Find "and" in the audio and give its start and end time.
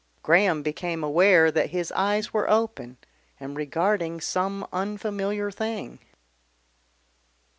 3.39-3.55